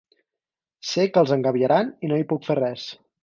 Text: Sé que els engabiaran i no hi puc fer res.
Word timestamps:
Sé 0.91 1.05
que 1.11 1.21
els 1.25 1.33
engabiaran 1.37 1.93
i 2.07 2.11
no 2.13 2.19
hi 2.23 2.27
puc 2.33 2.49
fer 2.51 2.57
res. 2.63 2.89